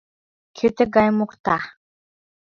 —Кӧ 0.57 0.67
тыгайым 0.77 1.15
мокта? 1.19 1.57